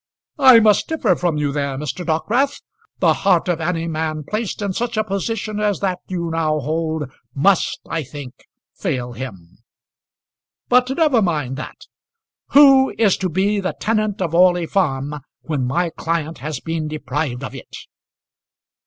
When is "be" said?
13.29-13.59